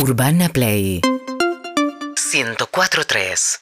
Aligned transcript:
Urbana 0.00 0.48
Play 0.48 1.02
104.3 1.02 3.60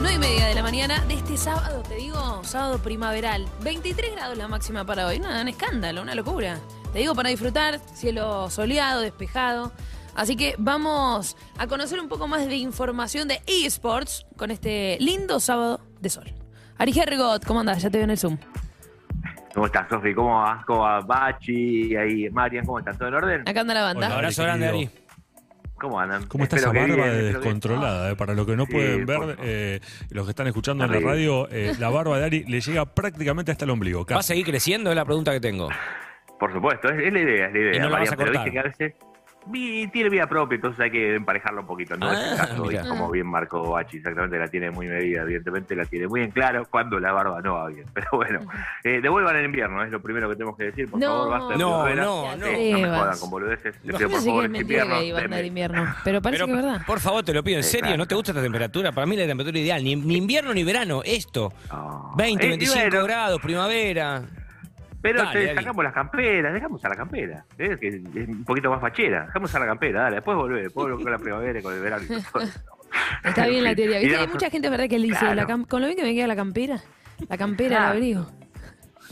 9 0.00 0.14
y 0.14 0.18
media 0.18 0.46
de 0.46 0.54
la 0.54 0.62
mañana 0.62 1.04
de 1.06 1.14
este 1.14 1.36
sábado, 1.36 1.82
te 1.82 1.96
digo, 1.96 2.44
sábado 2.44 2.78
primaveral. 2.78 3.44
23 3.64 4.12
grados 4.12 4.38
la 4.38 4.46
máxima 4.46 4.86
para 4.86 5.08
hoy. 5.08 5.18
Nada, 5.18 5.42
un 5.42 5.48
escándalo, 5.48 6.00
una 6.00 6.14
locura. 6.14 6.60
Te 6.92 7.00
digo 7.00 7.16
para 7.16 7.30
disfrutar, 7.30 7.80
cielo 7.92 8.48
soleado, 8.50 9.00
despejado. 9.00 9.72
Así 10.14 10.36
que 10.36 10.54
vamos 10.58 11.36
a 11.58 11.66
conocer 11.66 11.98
un 11.98 12.08
poco 12.08 12.28
más 12.28 12.46
de 12.46 12.54
información 12.54 13.26
de 13.26 13.42
eSports 13.48 14.26
con 14.36 14.52
este 14.52 14.96
lindo 15.00 15.40
sábado 15.40 15.80
de 16.00 16.08
sol. 16.08 16.32
Ari 16.78 16.96
Hergot, 16.96 17.44
¿cómo 17.44 17.58
andás? 17.58 17.82
Ya 17.82 17.90
te 17.90 17.98
veo 17.98 18.04
en 18.04 18.10
el 18.10 18.18
Zoom. 18.18 18.38
¿Cómo 19.54 19.66
estás, 19.66 19.88
Sofi? 19.88 20.12
¿Cómo 20.14 20.42
vas? 20.42 20.64
¿Cómo 20.64 20.80
va 20.80 21.00
Bachi? 21.00 21.94
Ahí, 21.96 22.28
Marian, 22.30 22.66
¿cómo 22.66 22.80
están? 22.80 22.98
¿Todo 22.98 23.08
en 23.08 23.14
orden? 23.14 23.48
Acá 23.48 23.60
anda 23.60 23.74
la 23.74 23.82
banda. 23.84 24.06
Hola, 24.08 24.16
Abrazo 24.16 24.42
grande, 24.42 24.66
Ari. 24.66 24.90
¿Cómo 25.78 26.00
andan? 26.00 26.26
¿Cómo 26.26 26.44
está 26.44 26.56
esa 26.56 26.68
Espero 26.68 26.86
que 26.86 26.90
barba 26.92 27.04
bien, 27.12 27.16
de 27.18 27.32
descontrolada? 27.32 28.10
eh? 28.10 28.16
Para 28.16 28.34
los 28.34 28.46
que 28.46 28.56
no 28.56 28.64
Sí, 28.66 28.72
pueden 28.72 29.06
ver, 29.06 29.36
eh, 29.42 29.80
los 30.10 30.24
que 30.24 30.30
están 30.30 30.46
escuchando 30.48 30.84
en 30.84 30.90
la 30.92 30.98
radio, 31.00 31.48
eh, 31.50 31.72
la 31.78 31.90
barba 31.90 32.18
de 32.18 32.24
Ari 32.24 32.44
le 32.44 32.60
llega 32.60 32.84
prácticamente 32.86 33.52
hasta 33.52 33.64
el 33.64 33.70
ombligo. 33.70 34.00
¿Va 34.00 34.04
a 34.04 34.18
casi. 34.18 34.28
seguir 34.28 34.46
creciendo? 34.46 34.90
Es 34.90 34.96
la 34.96 35.04
pregunta 35.04 35.32
que 35.32 35.40
tengo. 35.40 35.68
Por 36.38 36.52
supuesto, 36.52 36.88
es, 36.88 37.00
es 37.06 37.12
la 37.12 37.20
idea, 37.20 37.46
es 37.46 37.52
la 37.52 37.58
idea. 37.58 37.76
Y 37.76 37.78
no 37.80 37.90
vas 37.90 38.12
a 38.12 38.16
pero 38.16 38.32
cortar. 38.32 38.44
viste 38.44 38.50
que 38.50 38.58
a 38.58 38.62
veces 38.62 38.94
tiene 39.52 40.08
vida 40.08 40.26
propia, 40.26 40.56
entonces 40.56 40.80
hay 40.80 40.90
que 40.90 41.14
emparejarlo 41.16 41.60
un 41.60 41.66
poquito. 41.66 41.96
No 41.96 42.10
es 42.10 42.18
el 42.18 42.34
Ah, 42.34 42.36
caso, 42.48 42.64
y 42.64 42.68
mira. 42.68 42.84
como 42.88 43.10
bien 43.10 43.26
marcó 43.26 43.70
Bachi, 43.72 43.98
exactamente 43.98 44.38
la 44.38 44.48
tiene 44.48 44.70
muy 44.70 44.86
medida, 44.88 45.22
evidentemente 45.22 45.76
la 45.76 45.84
tiene 45.84 46.08
muy 46.08 46.22
en 46.22 46.30
claro 46.30 46.66
cuando 46.70 46.98
la 46.98 47.12
barba 47.12 47.40
no 47.42 47.54
va 47.54 47.68
bien. 47.68 47.84
Pero 47.94 48.06
bueno, 48.12 48.40
eh, 48.82 49.00
devuelvan 49.02 49.36
el 49.36 49.44
invierno, 49.46 49.82
es 49.84 49.90
lo 49.90 50.00
primero 50.00 50.28
que 50.28 50.34
tenemos 50.36 50.56
que 50.56 50.64
decir. 50.64 50.90
Por 50.90 50.98
No. 51.00 51.06
favor, 51.06 51.30
basta 51.30 51.52
de 51.52 51.58
No, 51.58 51.78
boluderas. 51.78 52.06
no, 52.06 52.36
no. 52.36 52.46
Sí, 52.46 52.72
no 52.72 52.78
me 52.78 52.88
jodan 52.98 53.18
con 53.18 53.30
boludeces. 53.30 53.74
Les 53.84 53.92
No. 53.92 53.98
pido, 53.98 54.10
por 54.10 54.20
favor, 54.20 54.40
que 54.42 54.46
es 54.46 54.52
este 54.52 54.60
invierno, 54.62 54.98
que 54.98 55.04
iba 55.06 55.18
a 55.18 55.22
andar 55.22 55.40
denme- 55.40 55.46
invierno, 55.46 55.94
pero 56.04 56.22
parece 56.22 56.44
Pero, 56.44 56.46
que 56.54 56.58
es 56.60 56.64
verdad. 56.66 56.86
por 56.86 57.00
favor, 57.00 57.22
te 57.24 57.34
lo 57.34 57.42
pido 57.44 57.58
en 57.58 57.64
serio, 57.64 57.78
Exacto. 57.86 57.98
¿no 57.98 58.06
te 58.06 58.14
gusta 58.14 58.30
esta 58.32 58.42
temperatura? 58.42 58.92
Para 58.92 59.06
mí 59.06 59.16
la 59.16 59.26
temperatura 59.26 59.58
ideal, 59.58 59.84
ni, 59.84 59.94
ni 59.96 60.16
invierno 60.16 60.54
ni 60.54 60.64
verano, 60.64 61.02
esto. 61.04 61.52
No. 61.70 62.12
20, 62.16 62.42
Eh, 62.44 62.46
y 62.46 62.50
25 62.50 62.80
bueno, 62.90 63.04
grados, 63.04 63.40
primavera. 63.42 64.22
Pero 65.04 65.22
Dale, 65.22 65.48
te 65.48 65.54
sacamos 65.54 65.84
las 65.84 65.92
camperas, 65.92 66.54
dejamos 66.54 66.82
a 66.82 66.88
la 66.88 66.96
campera, 66.96 67.44
¿eh? 67.58 67.76
que 67.78 67.88
es 67.88 68.26
un 68.26 68.42
poquito 68.42 68.70
más 68.70 68.80
fachera, 68.80 69.26
dejamos 69.26 69.54
a 69.54 69.58
la 69.58 69.66
campera, 69.66 70.00
dale, 70.04 70.14
después 70.16 70.34
volvés, 70.34 70.62
después 70.64 70.94
con 70.94 71.12
la 71.12 71.18
primavera 71.18 71.58
y 71.58 71.62
con 71.62 71.74
el 71.74 71.80
verano 71.80 72.04
y 72.04 72.06
todo 72.06 72.16
eso. 72.40 72.40
Está 73.24 73.46
bien 73.46 73.64
la 73.64 73.74
teoría. 73.74 73.98
Hay 74.20 74.26
mucha 74.28 74.48
gente, 74.48 74.70
¿verdad?, 74.70 74.88
que 74.88 74.98
le 74.98 75.08
dice, 75.08 75.18
Claro. 75.18 75.34
la 75.34 75.66
con 75.66 75.82
lo 75.82 75.88
bien 75.88 75.98
que 75.98 76.04
me 76.04 76.14
queda 76.14 76.26
la 76.26 76.36
campera, 76.36 76.80
la 77.28 77.36
campera, 77.36 77.68
el 77.68 77.76
Claro. 77.82 77.92
abrigo. 77.92 78.26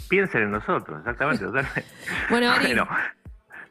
Piensen 0.08 0.44
en 0.44 0.50
nosotros, 0.52 0.98
exactamente. 1.00 1.44
Bueno, 2.30 2.50
Ari, 2.52 2.68
Bueno, 2.68 2.88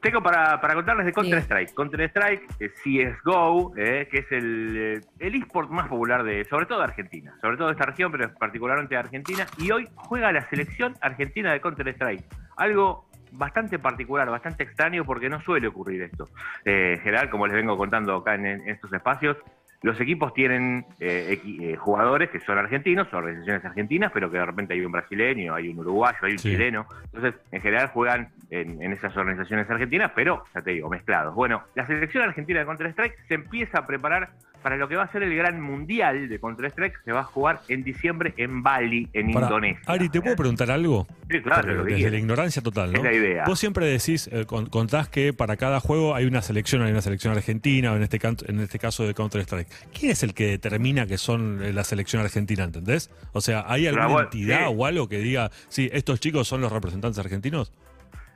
tengo 0.01 0.21
para, 0.21 0.59
para 0.59 0.73
contarles 0.73 1.05
de 1.05 1.13
Counter-Strike. 1.13 1.73
Counter-Strike, 1.73 2.43
eh, 2.59 2.69
CSGO, 2.69 3.73
eh, 3.77 4.07
que 4.09 4.19
es 4.19 4.31
el, 4.31 4.77
eh, 4.77 5.01
el 5.19 5.35
eSport 5.35 5.69
más 5.69 5.87
popular 5.87 6.23
de, 6.23 6.43
sobre 6.45 6.65
todo 6.65 6.79
de 6.79 6.85
Argentina, 6.85 7.35
sobre 7.39 7.57
todo 7.57 7.67
de 7.67 7.73
esta 7.73 7.85
región, 7.85 8.11
pero 8.11 8.33
particularmente 8.33 8.95
de 8.95 8.99
Argentina. 8.99 9.45
Y 9.57 9.71
hoy 9.71 9.87
juega 9.95 10.31
la 10.31 10.49
selección 10.49 10.95
argentina 11.01 11.53
de 11.53 11.61
Counter-Strike. 11.61 12.25
Algo 12.57 13.05
bastante 13.31 13.79
particular, 13.79 14.29
bastante 14.29 14.63
extraño, 14.63 15.05
porque 15.05 15.29
no 15.29 15.41
suele 15.41 15.67
ocurrir 15.67 16.01
esto. 16.01 16.29
Eh, 16.65 16.95
en 16.97 16.99
general, 17.01 17.29
como 17.29 17.47
les 17.47 17.55
vengo 17.55 17.77
contando 17.77 18.15
acá 18.15 18.35
en, 18.35 18.45
en 18.45 18.69
estos 18.69 18.91
espacios, 18.91 19.37
los 19.83 19.99
equipos 19.99 20.33
tienen 20.33 20.85
eh, 20.99 21.39
equi- 21.41 21.59
eh, 21.61 21.75
jugadores 21.75 22.29
que 22.29 22.39
son 22.41 22.57
argentinos, 22.57 23.07
son 23.09 23.19
organizaciones 23.23 23.65
argentinas, 23.65 24.11
pero 24.13 24.29
que 24.29 24.37
de 24.37 24.45
repente 24.45 24.73
hay 24.75 24.85
un 24.85 24.91
brasileño, 24.91 25.55
hay 25.55 25.69
un 25.69 25.79
uruguayo, 25.79 26.17
hay 26.21 26.33
un 26.33 26.37
Sí. 26.39 26.51
chileno. 26.51 26.85
Entonces, 27.05 27.33
en 27.51 27.61
general 27.61 27.87
juegan 27.87 28.29
en, 28.51 28.81
en 28.81 28.91
esas 28.93 29.15
organizaciones 29.17 29.69
argentinas, 29.69 30.11
pero, 30.13 30.43
ya 30.53 30.61
te 30.61 30.71
digo, 30.71 30.89
mezclados. 30.89 31.33
Bueno, 31.33 31.63
la 31.75 31.87
selección 31.87 32.23
argentina 32.23 32.59
de 32.59 32.65
Counter-Strike 32.65 33.15
se 33.27 33.33
empieza 33.33 33.79
a 33.79 33.87
preparar 33.87 34.29
para 34.61 34.77
lo 34.77 34.87
que 34.87 34.95
va 34.95 35.03
a 35.03 35.11
ser 35.11 35.23
el 35.23 35.35
gran 35.35 35.59
mundial 35.61 36.29
de 36.29 36.39
Counter-Strike, 36.39 37.03
se 37.03 37.11
va 37.11 37.21
a 37.21 37.23
jugar 37.23 37.61
en 37.67 37.83
diciembre 37.83 38.33
en 38.37 38.61
Bali, 38.63 39.09
en 39.13 39.29
Indonesia. 39.29 39.81
Ari, 39.85 40.09
¿te 40.09 40.21
puedo 40.21 40.35
preguntar 40.35 40.71
algo? 40.71 41.07
Sí, 41.29 41.41
claro, 41.41 41.61
Porque 41.61 41.73
lo 41.75 41.85
que 41.85 41.93
desde 41.95 42.11
la 42.11 42.17
ignorancia 42.17 42.61
total, 42.61 42.91
¿no? 42.91 42.97
Es 42.99 43.03
la 43.03 43.13
idea. 43.13 43.43
Vos 43.45 43.59
siempre 43.59 43.85
decís, 43.85 44.29
eh, 44.31 44.45
con- 44.45 44.67
contás 44.67 45.09
que 45.09 45.33
para 45.33 45.57
cada 45.57 45.79
juego 45.79 46.15
hay 46.15 46.25
una 46.25 46.41
selección, 46.41 46.81
hay 46.81 46.91
una 46.91 47.01
selección 47.01 47.33
argentina, 47.35 47.91
o 47.91 47.95
en 47.95 48.03
este, 48.03 48.19
en 48.47 48.59
este 48.59 48.79
caso 48.79 49.05
de 49.07 49.13
Counter-Strike. 49.13 49.67
¿Quién 49.97 50.11
es 50.11 50.23
el 50.23 50.33
que 50.33 50.47
determina 50.47 51.05
que 51.07 51.17
son 51.17 51.63
eh, 51.63 51.73
la 51.73 51.83
selección 51.83 52.21
argentina, 52.21 52.63
entendés? 52.63 53.09
O 53.33 53.41
sea, 53.41 53.65
¿hay 53.67 53.87
alguna 53.87 54.21
entidad 54.23 54.67
sí. 54.67 54.73
o 54.77 54.85
algo 54.85 55.07
que 55.09 55.19
diga, 55.19 55.51
sí, 55.69 55.89
estos 55.93 56.19
chicos 56.19 56.47
son 56.47 56.61
los 56.61 56.71
representantes 56.71 57.19
argentinos? 57.19 57.71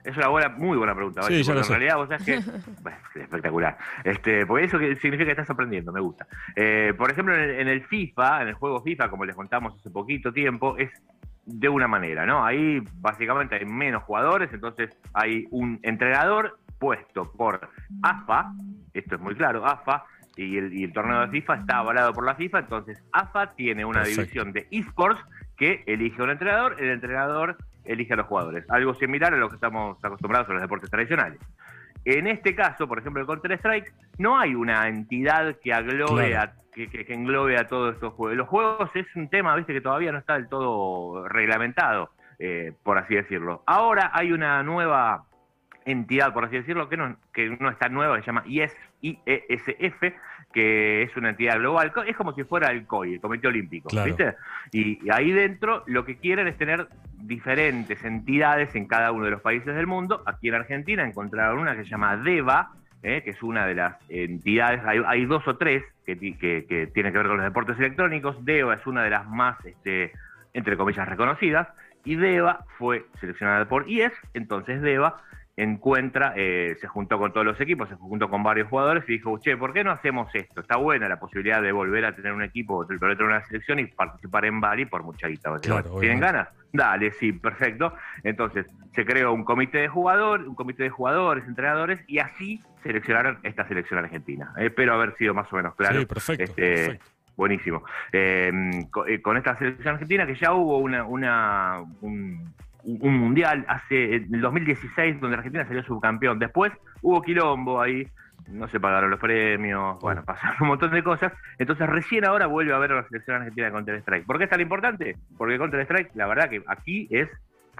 Es 0.06 0.16
una 0.18 0.28
buena, 0.28 0.50
muy 0.50 0.78
buena 0.78 0.94
pregunta, 0.94 1.24
Sí, 1.24 1.42
ya 1.44 1.54
lo 1.54 1.60
en 1.60 1.64
sé. 1.66 1.72
realidad 1.74 1.96
vos 1.98 2.08
sabés 2.10 2.24
que. 2.26 2.40
Bueno, 2.82 2.98
es 3.16 3.22
espectacular. 3.22 3.78
Este, 4.04 4.46
porque 4.46 4.66
eso 4.66 4.78
significa 4.78 5.26
que 5.26 5.32
estás 5.32 5.50
aprendiendo, 5.50 5.92
me 5.92 6.00
gusta. 6.00 6.28
Eh, 6.56 6.94
por 6.98 7.10
ejemplo, 7.12 7.34
en 7.36 7.42
el, 7.42 7.50
en 7.62 7.68
el 7.68 7.84
FIFA, 7.86 8.44
en 8.44 8.50
el 8.50 8.54
juego 8.54 8.82
FIFA, 8.84 9.10
como 9.10 9.26
les 9.26 9.36
contamos 9.36 9.74
hace 9.80 9.90
poquito 9.90 10.32
tiempo, 10.32 10.78
es 10.78 10.92
de 11.46 11.70
una 11.70 11.88
manera, 11.88 12.26
¿no? 12.26 12.46
Ahí 12.46 12.82
básicamente 12.96 13.56
hay 13.56 13.66
menos 13.66 14.04
jugadores, 14.04 14.52
entonces 14.54 14.90
hay 15.14 15.48
un 15.52 15.80
entrenador 15.84 16.58
puesto 16.80 17.32
por 17.32 17.70
AFA, 18.04 18.52
esto 18.94 19.16
es 19.16 19.22
muy 19.22 19.36
claro, 19.36 19.66
AFA, 19.66 20.06
y 20.36 20.58
el, 20.58 20.74
y 20.74 20.84
el 20.84 20.92
torneo 20.92 21.22
de 21.22 21.28
FIFA 21.30 21.56
está 21.56 21.78
avalado 21.78 22.14
por 22.14 22.26
la 22.26 22.36
FIFA, 22.36 22.60
entonces 22.60 23.02
AFA 23.12 23.54
tiene 23.56 23.86
una 23.86 24.00
Perfecto. 24.02 24.22
división 24.22 24.52
de 24.54 24.68
esports 24.72 25.22
que 25.56 25.84
elige 25.88 26.22
un 26.22 26.32
entrenador, 26.32 26.76
el 26.80 26.90
entrenador 26.90 27.58
elige 27.86 28.14
a 28.14 28.18
los 28.18 28.28
jugadores. 28.28 28.66
Algo 28.70 28.94
similar 28.96 29.34
a 29.34 29.38
lo 29.38 29.50
que 29.50 29.56
estamos 29.56 30.04
acostumbrados 30.04 30.50
a 30.50 30.54
los 30.54 30.62
deportes 30.62 30.90
tradicionales. 30.90 31.40
En 32.04 32.28
este 32.28 32.54
caso, 32.56 32.88
por 32.88 33.00
ejemplo, 33.00 33.22
el 33.22 33.28
Counter-Strike, 33.28 33.94
no 34.20 34.38
hay 34.38 34.54
una 34.54 34.88
entidad 34.88 35.56
que 35.64 35.74
aglobe 35.74 36.30
Claro. 36.32 36.52
a, 36.52 36.72
que, 36.74 36.88
que- 36.90 37.06
que 37.06 37.14
englobe 37.14 37.58
a 37.58 37.68
todos 37.68 37.96
estos 37.96 38.14
juegos. 38.14 38.38
Los 38.38 38.48
juegos 38.48 38.90
es 38.96 39.08
un 39.16 39.28
tema, 39.30 39.56
viste, 39.56 39.74
que 39.74 39.82
todavía 39.82 40.12
no 40.12 40.20
está 40.20 40.34
del 40.36 40.48
todo 40.48 41.28
reglamentado, 41.30 42.12
eh, 42.38 42.74
por 42.84 42.98
así 43.00 43.16
decirlo. 43.16 43.64
Ahora 43.66 44.12
hay 44.14 44.32
una 44.34 44.62
nueva 44.62 45.24
entidad, 45.86 46.34
por 46.34 46.46
así 46.46 46.58
decirlo, 46.58 46.90
que 46.90 46.98
no, 46.98 47.16
que 47.34 47.50
no 47.60 47.70
está 47.70 47.90
nueva, 47.90 48.16
que 48.18 48.22
se 48.22 48.28
llama 48.28 48.44
IES, 48.46 48.76
IESF, 49.02 50.14
que 50.54 51.04
es 51.04 51.16
una 51.18 51.30
entidad 51.30 51.58
global. 51.60 51.92
Es 52.08 52.16
como 52.16 52.34
si 52.34 52.44
fuera 52.44 52.72
el 52.72 52.86
COI, 52.86 53.16
el 53.16 53.22
Comité 53.22 53.48
Olímpico, 53.48 53.90
Claro. 53.90 54.06
¿viste? 54.08 54.36
Y, 54.72 55.06
y 55.06 55.10
ahí 55.12 55.32
dentro 55.32 55.84
lo 55.88 56.06
que 56.06 56.18
quieren 56.18 56.48
es 56.48 56.58
tener 56.58 56.88
diferentes 57.28 58.04
entidades 58.04 58.76
en 58.76 58.88
cada 58.88 59.12
uno 59.12 59.26
de 59.26 59.32
los 59.32 59.42
países 59.42 59.76
del 59.76 59.88
mundo. 59.88 60.24
Aquí 60.26 60.50
en 60.50 60.56
Argentina 60.56 61.04
encontraron 61.08 61.60
una 61.60 61.76
que 61.76 61.84
se 61.84 61.90
llama 61.90 62.18
DEVA, 62.18 62.72
eh, 63.04 63.22
que 63.24 63.32
es 63.32 63.44
una 63.44 63.66
de 63.66 63.76
las 63.76 63.96
entidades, 64.10 64.82
hay, 64.86 65.26
dos 65.26 65.48
o 65.48 65.58
tres 65.58 65.84
que, 66.06 66.18
que 66.18 66.90
tienen 66.94 67.12
que 67.12 67.18
ver 67.18 67.28
con 67.28 67.38
los 67.38 67.46
deportes 67.46 67.78
electrónicos. 67.78 68.44
DEVA 68.44 68.76
es 68.76 68.88
una 68.88 69.04
de 69.04 69.10
las 69.10 69.28
más, 69.28 69.64
este, 69.66 70.12
entre 70.54 70.78
comillas, 70.78 71.08
reconocidas. 71.08 71.68
Y 72.04 72.16
DEVA 72.16 72.66
fue 72.78 73.06
seleccionada 73.20 73.66
por 73.66 73.90
IES, 73.90 74.14
entonces 74.34 74.82
DEVA 74.82 75.22
encuentra, 75.58 76.34
eh, 76.36 76.76
se 76.82 76.88
juntó 76.88 77.18
con 77.18 77.32
todos 77.32 77.46
los 77.46 77.60
equipos, 77.62 77.88
se 77.88 77.96
juntó 77.96 78.30
con 78.30 78.44
varios 78.44 78.68
jugadores 78.68 79.04
y 79.08 79.14
dijo, 79.14 79.40
che, 79.40 79.56
¿por 79.56 79.74
qué 79.74 79.84
no 79.84 79.92
hacemos 79.92 80.34
esto? 80.34 80.62
Está 80.62 80.78
buena 80.78 81.08
la 81.08 81.20
posibilidad 81.20 81.62
de 81.62 81.72
volver 81.72 82.06
a 82.06 82.16
tener 82.16 82.34
un 82.34 82.44
equipo, 82.44 82.76
volver 82.76 83.12
a 83.12 83.16
tener 83.16 83.32
una 83.32 83.46
selección 83.46 83.80
y 83.80 83.86
participar 83.86 84.46
en 84.46 84.60
Bali 84.60 84.86
por 84.86 85.04
mucha 85.04 85.28
guita. 85.28 85.58
Claro, 85.60 86.00
¿Tienen 86.00 86.20
ganas? 86.20 86.50
Dale, 86.74 87.12
sí, 87.12 87.32
perfecto. 87.32 87.94
Entonces, 88.24 88.66
se 88.94 89.06
creó 89.06 89.32
un 89.32 89.46
comité 89.46 89.78
de 89.78 89.88
jugadores, 89.88 90.46
un 90.46 90.56
comité 90.56 90.84
de 90.84 90.90
jugadores, 90.90 91.46
entrenadores, 91.48 92.04
y 92.08 92.20
así 92.20 92.62
seleccionaron 92.84 93.40
esta 93.44 93.66
selección 93.68 94.00
argentina. 94.00 94.54
Espero 94.58 94.94
haber 94.94 95.16
sido 95.16 95.34
más 95.34 95.52
o 95.54 95.56
menos 95.56 95.74
claro. 95.76 96.00
sí, 96.00 96.06
perfecto. 96.06 96.44
Este, 96.44 96.76
perfecto. 96.76 97.06
Buenísimo. 97.38 97.84
Eh, 98.12 98.52
eh, 99.08 99.22
con, 99.22 99.38
esta 99.38 99.58
selección 99.58 99.96
argentina 99.96 100.26
que 100.26 100.36
ya 100.36 100.54
hubo 100.54 100.78
una, 100.78 101.04
una 101.04 101.84
un, 102.02 102.54
un 102.86 103.18
mundial 103.18 103.66
hace 103.68 104.16
en 104.16 104.34
el 104.34 104.42
2016 104.42 105.20
donde 105.20 105.38
Argentina 105.38 105.66
salió 105.66 105.84
subcampeón. 105.84 106.40
Después 106.40 106.72
hubo 107.02 107.22
quilombo 107.22 107.82
ahí, 107.82 108.08
no 108.48 108.68
se 108.70 108.80
pagaron 108.80 109.10
los 109.10 109.20
premios, 109.20 110.00
bueno, 110.00 110.24
pasaron 110.24 110.56
un 110.62 110.68
montón 110.68 110.92
de 110.92 111.04
cosas. 111.04 111.34
Entonces 111.58 111.88
recién 111.88 112.26
ahora 112.26 112.48
vuelve 112.48 112.74
a 112.74 112.78
ver 112.78 112.92
a 112.92 112.96
la 112.96 113.08
selección 113.08 113.38
argentina 113.38 113.68
de 113.68 113.74
Counter 113.74 113.96
Strike. 113.96 114.26
¿Por 114.26 114.38
qué 114.38 114.46
es 114.46 114.50
tan 114.50 114.62
importante? 114.62 115.18
Porque 115.38 115.58
Counter 115.58 115.82
Strike, 115.82 116.12
la 116.16 116.28
verdad 116.28 116.50
que 116.50 116.64
aquí 116.68 117.08
es 117.10 117.30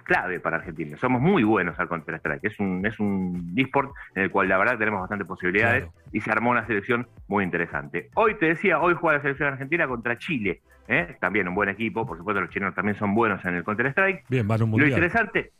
clave 0.06 0.40
para 0.40 0.56
Argentina. 0.58 0.96
Somos 0.96 1.20
muy 1.20 1.42
buenos 1.42 1.78
al 1.78 1.88
Counter 1.88 2.14
Strike. 2.14 2.44
Es 2.44 2.58
un, 2.60 2.86
es 2.86 2.98
un 3.00 3.52
esport 3.56 3.92
en 4.14 4.22
el 4.22 4.30
cual 4.30 4.48
la 4.48 4.56
verdad 4.56 4.78
tenemos 4.78 5.00
bastantes 5.00 5.26
posibilidades 5.26 5.84
Claro. 5.84 5.98
y 6.12 6.20
se 6.20 6.30
armó 6.30 6.50
una 6.50 6.66
selección 6.66 7.06
muy 7.28 7.44
interesante. 7.44 8.08
Hoy 8.14 8.36
te 8.36 8.46
decía, 8.46 8.78
hoy 8.80 8.94
juega 8.94 9.16
la 9.18 9.22
selección 9.22 9.48
argentina 9.52 9.86
contra 9.88 10.16
Chile. 10.16 10.60
¿eh? 10.88 11.16
También 11.20 11.48
un 11.48 11.54
buen 11.54 11.68
equipo, 11.68 12.06
por 12.06 12.16
supuesto 12.16 12.40
los 12.40 12.50
chilenos 12.50 12.74
también 12.74 12.96
son 12.96 13.14
buenos 13.14 13.44
en 13.44 13.56
el 13.56 13.64
Counter 13.64 13.86
Strike. 13.86 14.24
Bien, 14.28 14.46
van 14.46 14.60
a 14.60 14.64
un 14.64 14.70
Lo 14.70 14.76
mundial. 14.78 14.90
interesante 14.92 15.50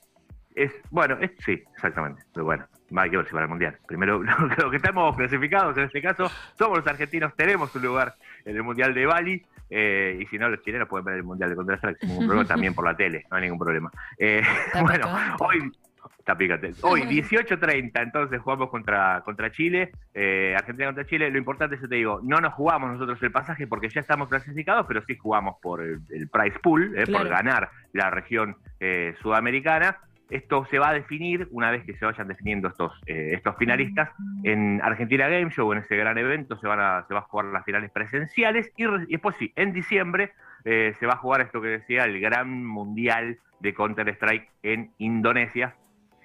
es, 0.54 0.72
bueno, 0.90 1.18
es, 1.20 1.32
sí, 1.44 1.62
exactamente, 1.74 2.22
pero 2.32 2.44
bueno, 2.46 2.64
hay 2.96 3.10
que 3.10 3.16
ver 3.18 3.26
si 3.26 3.32
para 3.32 3.44
el 3.44 3.50
Mundial. 3.50 3.76
Primero, 3.86 4.22
lo, 4.22 4.46
lo 4.56 4.70
que 4.70 4.76
estamos 4.78 5.14
clasificados 5.16 5.76
en 5.76 5.84
este 5.84 6.00
caso, 6.00 6.30
somos 6.54 6.78
los 6.78 6.86
argentinos, 6.86 7.34
tenemos 7.36 7.74
un 7.76 7.82
lugar 7.82 8.14
en 8.46 8.56
el 8.56 8.62
Mundial 8.62 8.94
de 8.94 9.04
Bali, 9.04 9.44
eh, 9.70 10.18
y 10.20 10.26
si 10.26 10.38
no, 10.38 10.48
los 10.48 10.62
chilenos 10.62 10.88
pueden 10.88 11.04
ver 11.04 11.16
el 11.16 11.24
Mundial 11.24 11.50
de 11.50 11.56
Counter-Strike 11.56 11.98
sin 12.00 12.08
ningún 12.10 12.26
problema, 12.26 12.48
también 12.48 12.74
por 12.74 12.84
la 12.84 12.96
tele, 12.96 13.24
no 13.30 13.36
hay 13.36 13.42
ningún 13.44 13.58
problema. 13.58 13.90
Eh, 14.18 14.42
bueno, 14.80 15.06
picante. 15.06 15.44
hoy, 15.44 15.72
Está 16.18 16.36
picante. 16.36 16.72
Hoy, 16.82 17.02
18.30, 17.02 18.02
entonces 18.02 18.40
jugamos 18.40 18.68
contra, 18.68 19.20
contra 19.24 19.50
Chile, 19.52 19.92
eh, 20.12 20.54
Argentina 20.56 20.88
contra 20.88 21.06
Chile. 21.06 21.30
Lo 21.30 21.38
importante, 21.38 21.78
yo 21.80 21.88
te 21.88 21.94
digo, 21.94 22.20
no 22.22 22.40
nos 22.40 22.52
jugamos 22.54 22.90
nosotros 22.90 23.22
el 23.22 23.30
pasaje 23.30 23.68
porque 23.68 23.88
ya 23.88 24.00
estamos 24.00 24.28
clasificados, 24.28 24.86
pero 24.88 25.04
sí 25.06 25.16
jugamos 25.16 25.56
por 25.62 25.80
el, 25.82 26.00
el 26.10 26.28
prize 26.28 26.58
pool, 26.58 26.94
eh, 26.98 27.04
Claro. 27.04 27.24
por 27.26 27.28
ganar 27.32 27.70
la 27.92 28.10
región 28.10 28.56
eh, 28.80 29.14
sudamericana. 29.22 29.98
Esto 30.28 30.64
se 30.66 30.78
va 30.78 30.88
a 30.88 30.92
definir 30.92 31.46
una 31.52 31.70
vez 31.70 31.84
que 31.84 31.94
se 31.96 32.04
vayan 32.04 32.26
definiendo 32.26 32.68
estos, 32.68 32.92
eh, 33.06 33.30
estos 33.34 33.56
finalistas 33.56 34.10
en 34.42 34.80
Argentina 34.82 35.28
Game 35.28 35.50
Show, 35.50 35.72
en 35.72 35.78
ese 35.78 35.96
gran 35.96 36.18
evento, 36.18 36.58
se 36.58 36.66
van 36.66 36.80
a, 36.80 37.04
se 37.06 37.14
va 37.14 37.20
a 37.20 37.22
jugar 37.24 37.46
las 37.46 37.64
finales 37.64 37.90
presenciales 37.92 38.72
y, 38.76 38.84
y 38.84 39.12
después 39.12 39.36
sí, 39.38 39.52
en 39.54 39.72
diciembre 39.72 40.32
eh, 40.64 40.94
se 40.98 41.06
va 41.06 41.12
a 41.12 41.18
jugar 41.18 41.42
esto 41.42 41.60
que 41.62 41.68
decía, 41.68 42.04
el 42.04 42.20
gran 42.20 42.66
mundial 42.66 43.38
de 43.60 43.72
Counter-Strike 43.72 44.48
en 44.64 44.90
Indonesia, 44.98 45.76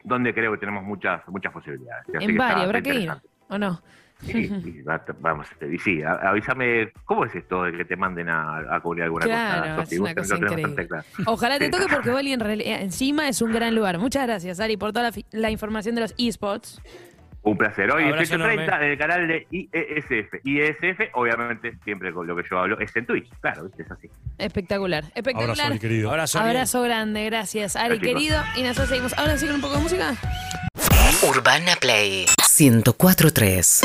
donde 0.04 0.34
creo 0.34 0.52
que 0.52 0.58
tenemos 0.58 0.84
muchas 0.84 1.22
muchas 1.28 1.54
posibilidades. 1.54 2.06
Así 2.16 2.26
En 2.26 2.38
Bari, 2.38 2.62
habrá 2.62 2.82
que 2.82 2.94
ir. 2.96 3.12
¿o 3.50 3.58
no? 3.58 3.82
Sí, 4.26 4.48
sí, 4.64 4.82
va- 4.84 5.04
vamos, 5.20 5.48
y 5.72 5.78
sí, 5.80 6.04
a- 6.04 6.14
avísame, 6.30 6.92
¿cómo 7.06 7.26
es 7.26 7.34
esto 7.36 7.64
de 7.64 7.72
que 7.74 7.86
te 7.86 7.96
manden 7.96 8.30
a, 8.30 8.76
a 8.76 8.80
cubrir 8.80 9.04
alguna 9.06 9.26
Claro, 9.26 9.76
cosa? 9.78 9.94
Es 9.96 10.00
una 10.00 10.16
cosa 10.16 10.36
increíble. 10.38 10.88
claro. 10.88 11.04
Ojalá 11.26 11.58
te 11.60 11.70
toque 11.70 11.86
porque 11.92 12.10
Bali 12.12 12.32
en 12.34 12.40
realidad 12.40 12.82
encima 12.82 13.28
es 13.28 13.42
un 13.42 13.52
gran 13.52 13.74
lugar. 13.76 13.98
Muchas 13.98 14.28
gracias, 14.28 14.60
Ari, 14.60 14.78
por 14.78 14.94
toda 14.94 15.12
la, 15.32 15.50
información 15.52 15.96
de 15.96 16.02
los 16.02 16.14
esports. 16.18 16.82
Un 17.44 17.58
placer. 17.58 17.92
Hoy 17.92 18.04
Abrazo 18.04 18.36
18.30 18.36 18.54
enorme. 18.54 18.86
en 18.86 18.92
el 18.92 18.98
canal 19.00 19.28
de 19.28 19.48
IESF. 19.50 20.46
IESF, 20.46 21.00
obviamente, 21.14 21.76
siempre 21.84 22.14
con 22.14 22.28
lo 22.28 22.36
que 22.36 22.44
yo 22.48 22.60
hablo, 22.60 22.80
es 22.80 22.96
en 22.96 23.08
Twitch. 23.08 23.28
Claro, 23.42 23.64
¿viste? 23.64 23.82
es 23.82 23.90
así. 23.92 24.10
Espectacular, 24.38 25.06
espectacular. 25.16 25.60
Abrazo, 25.66 25.82
querido. 25.82 26.12
Abrazo. 26.12 26.40
Abrazo 26.40 26.84
grande, 26.84 27.26
gracias, 27.26 27.76
Ari, 27.76 27.98
querido. 28.00 28.40
Y 28.56 28.62
nosotros 28.62 28.90
seguimos. 28.90 29.18
Ahora 29.18 29.36
sí 29.38 29.48
con 29.48 29.56
un 29.56 29.62
poco 29.62 29.78
de 29.78 29.82
música. 29.82 30.14
Urbana 31.28 31.76
Play 31.80 32.26
1043 32.60 33.82